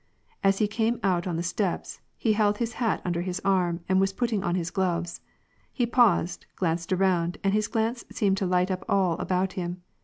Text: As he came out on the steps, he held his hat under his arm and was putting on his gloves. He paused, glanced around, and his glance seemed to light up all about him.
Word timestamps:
As 0.43 0.57
he 0.57 0.67
came 0.67 0.99
out 1.03 1.27
on 1.27 1.35
the 1.35 1.43
steps, 1.43 2.01
he 2.17 2.33
held 2.33 2.57
his 2.57 2.73
hat 2.81 3.03
under 3.05 3.21
his 3.21 3.39
arm 3.45 3.81
and 3.87 4.01
was 4.01 4.13
putting 4.13 4.43
on 4.43 4.55
his 4.55 4.71
gloves. 4.71 5.21
He 5.71 5.85
paused, 5.85 6.47
glanced 6.55 6.91
around, 6.91 7.37
and 7.43 7.53
his 7.53 7.67
glance 7.67 8.03
seemed 8.09 8.37
to 8.37 8.47
light 8.47 8.71
up 8.71 8.83
all 8.89 9.13
about 9.19 9.53
him. 9.53 9.83